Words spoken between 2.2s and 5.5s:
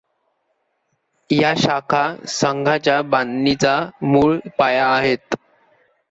संघाच्या बांधणीचा मूळ पाया आहेत.